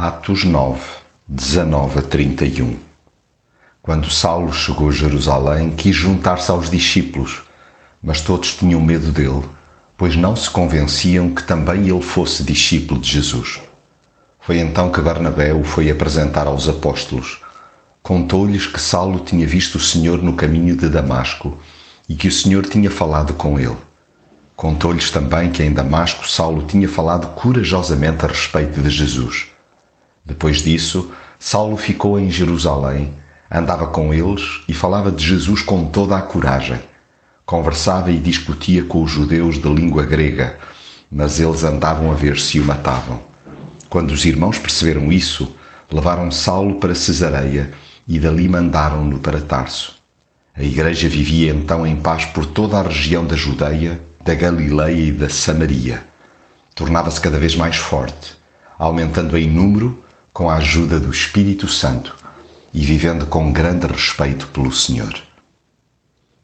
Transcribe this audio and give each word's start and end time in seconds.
Atos 0.00 0.44
9, 0.44 0.80
19 1.26 1.98
a 1.98 2.02
31 2.02 2.76
Quando 3.82 4.08
Saulo 4.08 4.52
chegou 4.52 4.90
a 4.90 4.92
Jerusalém, 4.92 5.72
quis 5.72 5.96
juntar-se 5.96 6.52
aos 6.52 6.70
discípulos, 6.70 7.42
mas 8.00 8.20
todos 8.20 8.54
tinham 8.54 8.80
medo 8.80 9.10
dele, 9.10 9.42
pois 9.96 10.14
não 10.14 10.36
se 10.36 10.48
convenciam 10.48 11.34
que 11.34 11.42
também 11.42 11.88
ele 11.88 12.00
fosse 12.00 12.44
discípulo 12.44 13.00
de 13.00 13.10
Jesus. 13.10 13.60
Foi 14.38 14.60
então 14.60 14.92
que 14.92 15.00
Barnabé 15.00 15.52
o 15.52 15.64
foi 15.64 15.90
apresentar 15.90 16.46
aos 16.46 16.68
apóstolos. 16.68 17.40
Contou-lhes 18.00 18.68
que 18.68 18.80
Saulo 18.80 19.18
tinha 19.18 19.48
visto 19.48 19.78
o 19.78 19.80
Senhor 19.80 20.22
no 20.22 20.34
caminho 20.34 20.76
de 20.76 20.88
Damasco 20.88 21.58
e 22.08 22.14
que 22.14 22.28
o 22.28 22.32
Senhor 22.32 22.64
tinha 22.66 22.88
falado 22.88 23.34
com 23.34 23.58
ele. 23.58 23.76
Contou-lhes 24.54 25.10
também 25.10 25.50
que 25.50 25.64
em 25.64 25.72
Damasco 25.72 26.24
Saulo 26.24 26.62
tinha 26.68 26.88
falado 26.88 27.34
corajosamente 27.34 28.24
a 28.24 28.28
respeito 28.28 28.80
de 28.80 28.90
Jesus. 28.90 29.57
Depois 30.28 30.58
disso, 30.58 31.10
Saulo 31.38 31.78
ficou 31.78 32.20
em 32.20 32.30
Jerusalém, 32.30 33.14
andava 33.50 33.86
com 33.86 34.12
eles 34.12 34.60
e 34.68 34.74
falava 34.74 35.10
de 35.10 35.26
Jesus 35.26 35.62
com 35.62 35.86
toda 35.86 36.18
a 36.18 36.20
coragem. 36.20 36.78
Conversava 37.46 38.10
e 38.10 38.18
discutia 38.18 38.84
com 38.84 39.02
os 39.02 39.10
judeus 39.10 39.54
de 39.54 39.66
língua 39.66 40.04
grega, 40.04 40.58
mas 41.10 41.40
eles 41.40 41.64
andavam 41.64 42.12
a 42.12 42.14
ver 42.14 42.38
se 42.38 42.60
o 42.60 42.64
matavam. 42.64 43.22
Quando 43.88 44.10
os 44.10 44.26
irmãos 44.26 44.58
perceberam 44.58 45.10
isso, 45.10 45.50
levaram 45.90 46.30
Saulo 46.30 46.74
para 46.74 46.94
Cesareia 46.94 47.72
e 48.06 48.18
dali 48.18 48.50
mandaram-no 48.50 49.20
para 49.20 49.40
Tarso. 49.40 49.96
A 50.54 50.62
igreja 50.62 51.08
vivia 51.08 51.52
então 51.52 51.86
em 51.86 51.96
paz 51.96 52.26
por 52.26 52.44
toda 52.44 52.78
a 52.78 52.82
região 52.82 53.24
da 53.24 53.34
Judeia, 53.34 53.98
da 54.22 54.34
Galileia 54.34 55.08
e 55.08 55.10
da 55.10 55.30
Samaria. 55.30 56.04
Tornava-se 56.74 57.18
cada 57.18 57.38
vez 57.38 57.56
mais 57.56 57.76
forte, 57.76 58.36
aumentando 58.78 59.38
em 59.38 59.48
número 59.48 60.04
com 60.32 60.48
a 60.48 60.56
ajuda 60.56 61.00
do 61.00 61.10
Espírito 61.10 61.68
Santo 61.68 62.16
e 62.72 62.84
vivendo 62.84 63.26
com 63.26 63.52
grande 63.52 63.86
respeito 63.86 64.46
pelo 64.48 64.72
Senhor. 64.72 65.14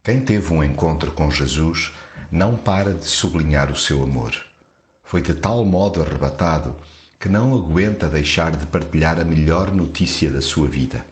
Quem 0.03 0.25
teve 0.25 0.53
um 0.53 0.63
encontro 0.63 1.13
com 1.13 1.31
Jesus 1.31 1.93
não 2.31 2.57
para 2.57 2.95
de 2.95 3.07
sublinhar 3.07 3.71
o 3.71 3.77
seu 3.77 4.03
amor. 4.03 4.35
Foi 5.03 5.23
de 5.23 5.35
tal 5.35 5.65
modo 5.65 6.03
arrebatado 6.03 6.77
que 7.19 7.29
não 7.29 7.55
aguenta 7.55 8.09
deixar 8.09 8.51
de 8.51 8.67
partilhar 8.67 9.19
a 9.19 9.25
melhor 9.25 9.73
notícia 9.73 10.31
da 10.31 10.43
sua 10.43 10.69
vida. 10.69 11.07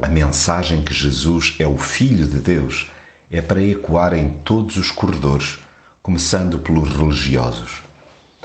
A 0.00 0.08
mensagem 0.08 0.82
que 0.82 0.94
Jesus 0.94 1.54
é 1.58 1.66
o 1.66 1.76
Filho 1.76 2.26
de 2.26 2.40
Deus 2.40 2.90
é 3.30 3.40
para 3.40 3.62
ecoar 3.62 4.14
em 4.14 4.30
todos 4.38 4.76
os 4.76 4.90
corredores, 4.90 5.58
começando 6.02 6.58
pelos 6.58 6.88
religiosos. 6.90 7.82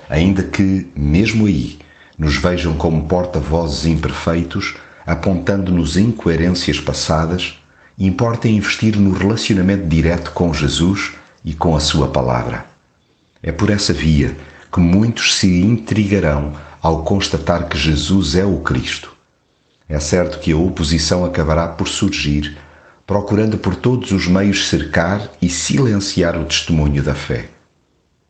Ainda 0.10 0.44
que, 0.44 0.92
mesmo 0.96 1.48
aí, 1.48 1.80
nos 2.18 2.38
vejam 2.38 2.76
como 2.76 3.08
porta-vozes 3.08 3.86
imperfeitos, 3.86 4.76
apontando-nos 5.06 5.98
incoerências 5.98 6.80
passadas, 6.80 7.60
importa 7.98 8.48
investir 8.48 8.98
no 8.98 9.12
relacionamento 9.12 9.88
direto 9.88 10.32
com 10.32 10.54
Jesus 10.54 11.14
e 11.46 11.54
com 11.54 11.76
a 11.76 11.80
Sua 11.80 12.08
palavra. 12.08 12.66
É 13.42 13.52
por 13.52 13.70
essa 13.70 13.94
via 13.94 14.36
que 14.72 14.80
muitos 14.80 15.36
se 15.36 15.62
intrigarão 15.62 16.54
ao 16.82 17.04
constatar 17.04 17.68
que 17.68 17.78
Jesus 17.78 18.36
é 18.36 18.46
o 18.46 18.60
Cristo. 18.60 19.16
É 19.88 20.00
certo 20.00 20.40
que 20.40 20.52
a 20.52 20.58
oposição 20.58 21.24
acabará 21.24 21.68
por 21.68 21.88
surgir, 21.88 22.58
procurando 23.06 23.58
por 23.58 23.76
todos 23.76 24.12
os 24.12 24.28
meios 24.28 24.68
cercar 24.68 25.30
e 25.42 25.48
silenciar 25.48 26.38
o 26.38 26.46
testemunho 26.46 27.02
da 27.02 27.16
fé. 27.16 27.50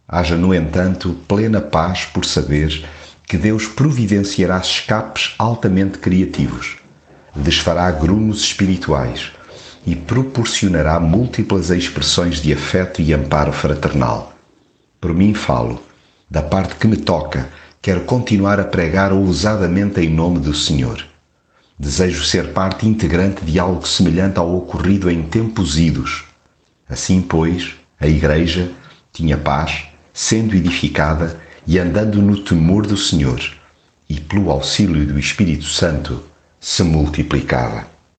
Haja, 0.08 0.38
no 0.38 0.54
entanto, 0.54 1.18
plena 1.28 1.60
paz 1.60 2.06
por 2.06 2.24
saber 2.24 2.86
que 3.28 3.38
Deus 3.38 3.68
providenciará 3.68 4.58
escapes 4.58 5.36
altamente 5.38 5.98
criativos, 5.98 6.78
desfará 7.36 7.92
grumos 7.92 8.40
espirituais 8.40 9.34
e 9.86 9.98
proporcionará 9.98 10.98
múltiplas 10.98 11.70
expressões 11.70 12.42
de 12.42 12.54
afeto 12.54 13.02
e 13.02 13.14
amparo 13.14 13.52
fraternal. 13.52 14.34
Por 15.02 15.14
mim 15.14 15.34
falo, 15.34 15.84
da 16.32 16.42
parte 16.42 16.76
que 16.76 16.88
me 16.88 16.96
toca, 16.96 17.50
quero 17.82 18.02
continuar 18.06 18.62
a 18.62 18.64
pregar 18.64 19.12
ousadamente 19.12 20.00
em 20.00 20.10
nome 20.10 20.40
do 20.40 20.54
Senhor. 20.54 21.06
Desejo 21.78 22.24
ser 22.24 22.54
parte 22.54 22.88
integrante 22.88 23.44
de 23.44 23.60
algo 23.60 23.86
semelhante 23.86 24.40
ao 24.40 24.56
ocorrido 24.56 25.12
em 25.12 25.22
tempos 25.24 25.78
idos. 25.78 26.24
Assim, 26.90 27.22
pois, 27.22 27.76
a 28.00 28.08
Igreja 28.08 28.72
tinha 29.12 29.38
paz, 29.38 29.84
sendo 30.14 30.56
edificada 30.56 31.46
e 31.68 31.78
andando 31.78 32.22
no 32.22 32.42
temor 32.44 32.88
do 32.88 32.96
Senhor, 32.96 33.42
e 34.10 34.20
pelo 34.22 34.50
auxílio 34.50 35.06
do 35.06 35.20
Espírito 35.20 35.66
Santo 35.66 36.24
se 36.60 36.82
multiplicava. 36.82 37.97